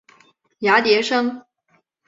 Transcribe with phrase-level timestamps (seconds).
[0.57, 1.45] 芽叠生。